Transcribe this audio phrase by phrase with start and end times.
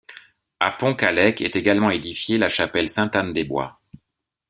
[0.59, 3.79] À Pont-Callec est également édifiée la chapelle Sainte-Anne des Bois.